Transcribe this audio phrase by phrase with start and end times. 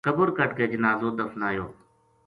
[0.07, 1.65] قبر کَڈ ھ کے جنازو دفنایو